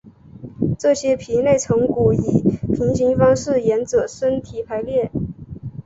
[0.79, 2.41] 这些皮内成骨以
[2.73, 5.11] 平行方式沿者身体排列。